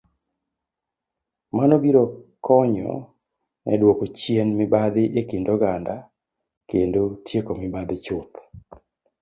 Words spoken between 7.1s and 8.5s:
tieko mibadhi chuth.